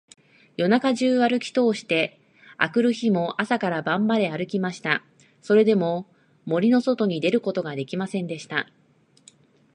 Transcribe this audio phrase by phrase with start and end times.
[0.57, 2.19] 夜中じゅうあるきとおして、
[2.57, 5.03] あくる日も朝から晩まであるきました。
[5.43, 6.07] それでも、
[6.45, 8.67] 森のそとに出ることができませんでした。